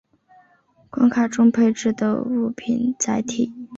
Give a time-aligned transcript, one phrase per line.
[0.89, 3.67] 关卡中配置的物品载体。